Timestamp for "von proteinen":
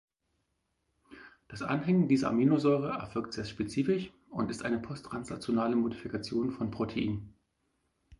6.49-7.35